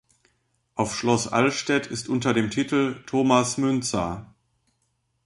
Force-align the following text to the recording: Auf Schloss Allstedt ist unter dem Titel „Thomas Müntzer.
Auf 0.73 0.95
Schloss 0.95 1.27
Allstedt 1.27 1.85
ist 1.85 2.09
unter 2.09 2.33
dem 2.33 2.49
Titel 2.49 3.03
„Thomas 3.05 3.59
Müntzer. 3.59 4.33